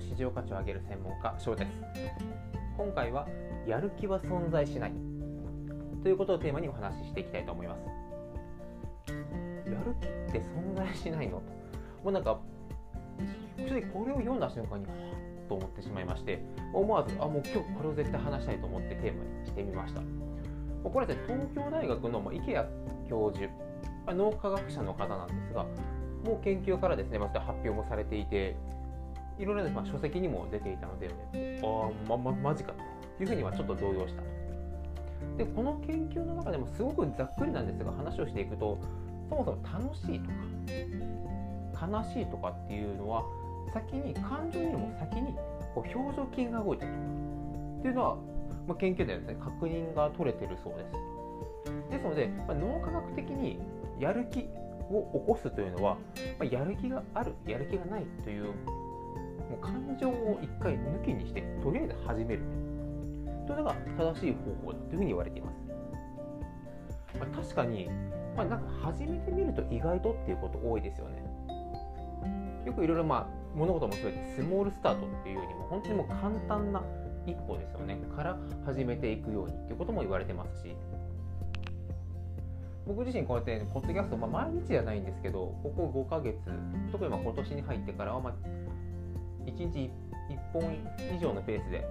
[0.00, 1.68] の市場価値を上げる専門家翔です。
[2.76, 3.28] 今回は
[3.66, 4.92] やる気は存在しない。
[6.02, 9.12] ということをテーマにお話ししていきたいと思います。
[9.70, 11.38] やる気って存在しないの？
[11.38, 11.42] と
[12.02, 12.38] もうなんか
[13.58, 16.42] 正直これを読んだ瞬間にはっと思ってしまいまして
[16.72, 20.00] 思わずあもう今日これを絶対話したいと思ってテーマにしてみました。
[20.82, 22.66] これは、ね、東京大学の池谷
[23.08, 23.52] 教授
[24.06, 25.64] 脳科学者の方なんですが
[26.24, 28.56] もう研究からですねまた発表もされていて
[29.40, 31.08] いろいろな、まあ、書籍にも出ていたので、
[31.62, 32.72] ああままマジか
[33.16, 34.22] というふうにはちょっと動揺した
[35.36, 38.78] でこの研究の中でもすごくざっくりなんですが話をしていくと
[39.28, 40.28] そもそも楽しいと
[41.80, 43.24] か悲しいとかっていうのは
[43.72, 45.34] 先に感情よりも先に
[45.74, 46.90] こう表情筋が動いてる。
[47.80, 48.16] っていうのは、
[48.66, 49.36] まあ、研究ではですね。
[49.40, 51.90] 確認が取れてるそうです。
[51.90, 53.58] ですので、まあ、脳科学的に
[53.98, 54.48] やる気
[54.90, 55.96] を起こすというのは、
[56.38, 58.52] まあ、やる気があるやる気がないという
[59.60, 62.42] 感情を一回抜きにしてとりあえず始める
[63.46, 65.56] というのが正しい方法だというふうに言われています、
[67.18, 67.88] まあ、確かに、
[68.36, 71.24] まあ、なんか始めてみると意外とっていうこと多いですよね。
[72.66, 76.82] よくいろいろまあ物事も全てスモールスタートっていうよりも本当にもう簡単な
[77.26, 77.98] 一歩ですよね。
[78.14, 80.76] から始めていくようにっていうことも言われてますし。
[82.86, 86.36] 僕自身こうやってポッドキャスト、まあ、毎日じゃないんですけどここ5ヶ月
[86.90, 88.34] 特にま今年に入ってからは、まあ、
[89.52, 89.90] 1日
[90.28, 90.62] 1本
[91.14, 91.86] 以上のペースで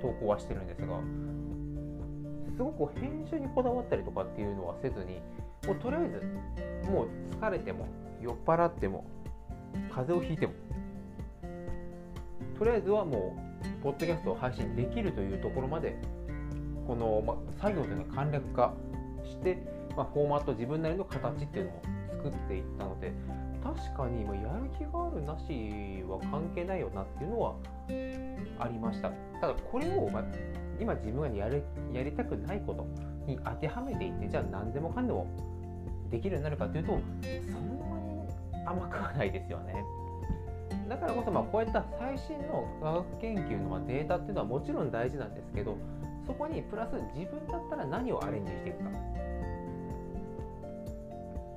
[0.00, 0.98] 投稿はしてるんですが
[2.56, 5.20] すごく編集にこだわったりとかっていうのはせずに
[5.66, 7.08] もうとりあえずもう
[7.40, 7.86] 疲れても
[8.20, 9.04] 酔っ払っても
[9.94, 10.52] 風邪をひいても
[12.58, 13.36] とりあえずはも
[13.80, 15.96] うポッドキャストを配信できるというところまで
[16.86, 18.74] この、ま、作業というのは簡略化
[19.24, 19.58] して
[19.96, 23.12] ま、フォーマット自分なりの形っていうのを作っていったので
[23.62, 27.54] 確かにやる気があるなしは関係ないよなっていうのは
[28.58, 29.10] ありました。
[29.40, 30.22] ただこれを、ま
[30.80, 32.86] 今自分がやるやりたくないこと
[33.26, 35.26] に当てはめていってじゃあ何でもかんでも
[36.10, 39.74] できるようになるかというとそんなに甘くはないですよね。
[40.88, 45.78] だからこそまあこういった最新の科学研究のデータっていうのはもちろん大事なんですけど
[46.26, 48.90] そこにプラス自分だったら何をアレンジしていくか。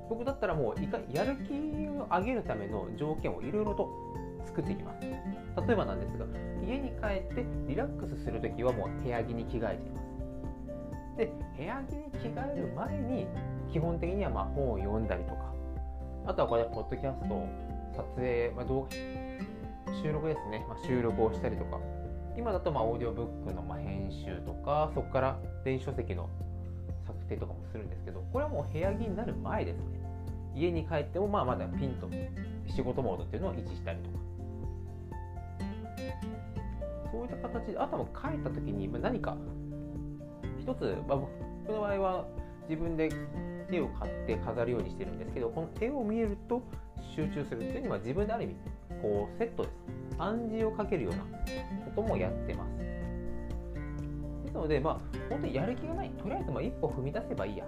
[0.08, 1.52] 僕だったらもういかやる気
[1.88, 3.90] を上げるための条件をいろいろと
[4.44, 5.00] 作っていきます。
[5.66, 6.26] 例えばなんですが
[6.62, 13.26] 家に帰ってリラックスするときはもう部屋着に着替えていますで部屋着に着替える前に
[13.72, 15.54] 基本的にはま本を読んだりとか
[16.26, 17.48] あとはこれポッドキャスト
[17.96, 18.88] 撮影、まあ、動画
[20.02, 21.78] 収録ですね、まあ、収録をしたりとか
[22.36, 26.28] 今だとまあオーディオブックのま編集とかそこから電子書籍の
[27.26, 29.84] 策定とかもするんですけどこれはもう部屋着になる前ですね。
[30.54, 32.08] 家に帰ってもまあまだピンと
[32.74, 34.16] 仕事モードっていうのを維持したりとか。
[37.12, 39.36] そういった形であとは帰った時に何か
[40.60, 42.26] 一つ、まあ、僕の場合は
[42.68, 43.08] 自分で
[43.70, 46.62] 絵を買って飾るようにしてるんですけどこの絵を見えると
[47.14, 48.56] 集中するっていうのは自分である意味
[49.00, 49.72] こうセットです。
[50.18, 51.18] 暗示をかけるような
[51.84, 52.85] こともやってます。
[54.56, 56.10] ので、まあ、本当にやる気がない。
[56.10, 57.64] とりあえずまあ一歩踏み出せばいいや。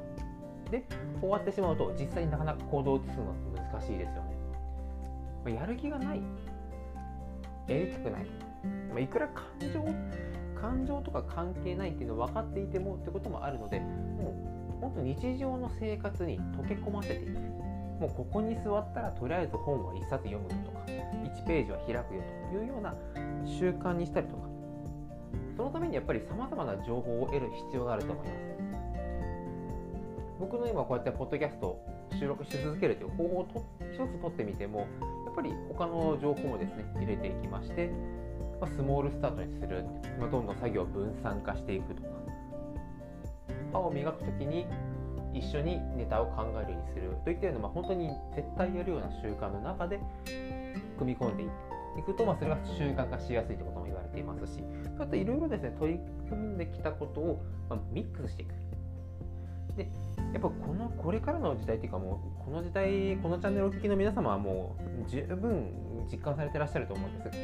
[0.70, 0.84] で、
[1.20, 4.36] 終わってしまうと、実際になかなか行動を移すのって難しいですよね。
[5.44, 6.22] まあ、やる気がない。
[7.68, 8.26] やりたくない。
[8.90, 9.84] まあ、いくら感情、
[10.60, 14.34] 感情とか関係ないっていうのは分かっていてもってこともあるので、も
[14.78, 17.58] う本当日常の生活に溶け込ませていく。
[17.98, 22.94] もうここに座ったらとりあえず本は1冊読むよとか1ページは開くよというような
[23.44, 24.48] 習慣にしたりとか
[25.58, 28.38] そのためにやっぱりさまざまな情報を得る必要があると思います。
[30.38, 31.84] 僕の今こうやってポッドキャスト
[32.16, 34.86] 収録し続けるという方法をと一つ取ってみても
[35.26, 37.90] やっぱり他の情報もですね入れていきまして、
[38.60, 39.84] ま、スモールスタートにする、
[40.20, 42.08] まあ、どんどん作業を分散化していくとか。
[43.72, 44.64] 歯を磨く時に
[45.34, 49.98] 一緒にネタを考えるようにするといったような、ま、本当に絶対やるような習慣の中で
[50.98, 51.46] 組み込んでい
[52.02, 58.54] くと、まあ、それが習慣化しやすいということも言われていますしそうやっていろいろですね取り組んできたことを、まあ、ミックスしていく。
[59.76, 59.88] で
[60.32, 65.72] やっぱこのこれからの時代っていうかもうこの時代このチャンネルをお聞きの皆様はもう十分
[66.10, 67.38] 実感されてらっしゃると思うんです。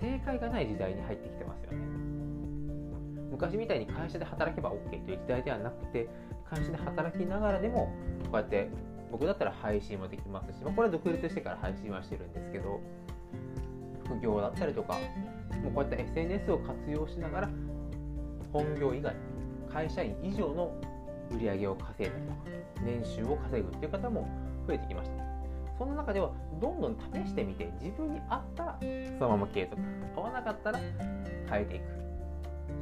[0.00, 1.78] 正解がない時代に入ってきてますよね。
[3.30, 6.08] 昔みたいに会社で働けば OK という時代ではなくて
[6.50, 7.92] 会社で働きながらでも
[8.24, 8.68] こうやって
[9.10, 12.80] 僕だったら配信もできますし、まあ、これは独立してから配信はしてるんですけど
[14.18, 14.94] 副業だったりとか
[15.62, 17.50] もうこういった SNS を活用しながら
[18.52, 19.14] 本業以外
[19.72, 20.74] 会社員以上の
[21.30, 22.38] 売り上げを稼いだりとか
[22.84, 24.28] 年収を稼ぐっていう方も
[24.66, 25.28] 増えてきました。
[25.78, 28.78] その中ではどんどん試してみて自分に合ったら
[29.18, 29.80] そのまま継続。
[30.16, 30.80] 合わなかったら
[31.50, 31.84] 変えていく。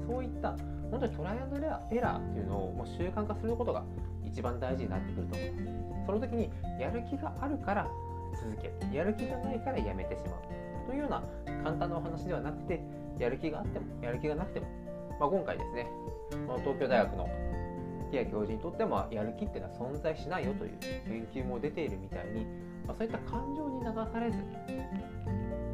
[0.07, 0.57] そういった
[0.91, 3.85] 本当にトライアンドエラーっていうのをもう習慣化することが
[4.25, 6.51] 一番大事になってくると思いますその時に
[6.81, 7.89] やる気があるから
[8.37, 8.95] 続ける。
[8.95, 10.57] やる気がないからやめてしまう。
[10.87, 11.23] というような
[11.63, 12.81] 簡単なお話ではなくて
[13.19, 14.67] やる気があってもやる気がなくても、
[15.19, 15.87] まあ、今回ですね、
[16.47, 17.29] まあ、東京大学の
[18.11, 22.45] ティア教授にとってもやる気っていうのは存在しないよという研究も出ているみたいに、
[22.87, 24.39] まあ、そういった感情に流されず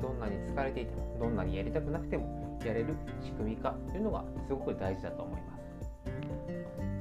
[0.01, 5.63] どんなに疲れていてもどんなにやりたくなくてもやれる仕組み化というのがすごく大事だと思います。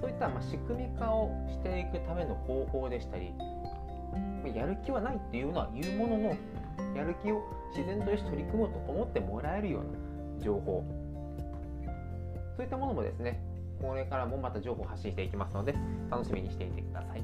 [0.02, 3.34] そういったま仕組み化をしていくための方法でしたり
[4.56, 6.38] やる気はないっていうのは言うものの
[6.96, 7.42] やる気を
[7.76, 10.84] 自然とよし取り組もうと思ってもらえるような情報。
[12.56, 13.42] そういったものもですね
[13.82, 15.74] これからもまた情報を発信していきますので
[16.10, 17.22] 楽しみにしていてください、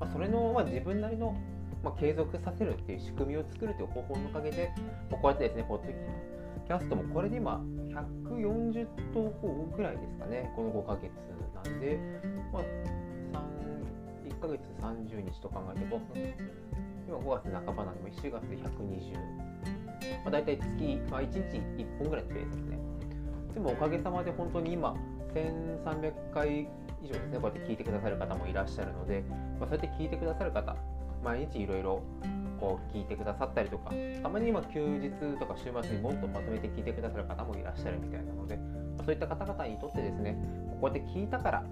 [0.00, 1.36] まあ、それの、まあ、自分なりの、
[1.82, 4.70] まあ、継続させるっていう仕組みを作るという方法のおかげで、
[5.10, 5.84] まあ、こうやってですねポッド
[6.66, 7.60] キャストもこれで今
[8.24, 11.12] 140投稿ぐらいですかねこの5ヶ月
[11.54, 11.98] なんで、
[12.50, 12.62] まあ、
[14.26, 16.00] 1ヶ月30日と考えて5
[17.06, 19.14] 今5月半ばなんで7月で120、
[20.24, 22.78] まあ、大体月、まあ、1日1本ぐらいのペースですね。
[23.54, 24.94] でもおかげさまで本当に今
[25.34, 26.68] 1300回
[27.02, 29.24] 以上ですねこうやって聞いてくださる方もいらっしゃるので、
[29.60, 30.76] まあ、そうやって聞いてくださる方
[31.22, 32.02] 毎日いろいろ
[32.60, 33.92] こう聞いてくださったりとか
[34.22, 38.62] たまに今休日とか週末にもっとまとめて聞いてくださる方もいらっしゃるみたいなので、ま
[39.02, 40.36] あ、そういった方々にとってですね
[40.80, 41.64] こうやって聞いたから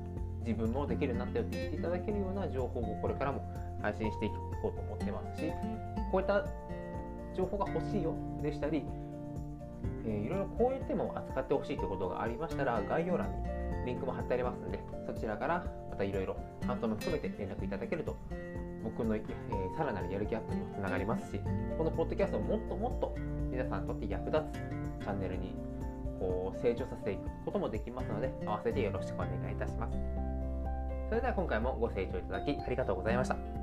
[0.44, 3.42] 自分もできるようになったよって言っていただけるような情報をこれからも
[3.82, 4.28] 配信してい
[4.62, 5.52] こうと思ってますし
[6.10, 6.44] こういった
[7.36, 8.84] 情報が欲しいよでしたり、
[10.04, 13.36] えー、いろいろこういうテーマを扱ってほしいということがありましたら概要欄に
[13.86, 16.36] リンクも貼ってありますのでそちらからまたいろいろ
[16.66, 18.16] 感想も含めて連絡いただけると
[18.84, 21.40] 僕の、えー、さらなるやる気アップにもつながりますし
[21.76, 23.14] このポッドキャストをもっともっと
[23.50, 25.54] 皆さんにとって役立つチャンネルに
[26.18, 30.22] こう成長させていくこともできますので合わせてよろしくお願いいたします。
[31.12, 33.61] それでは今回もご清聴いただきありがとうございました。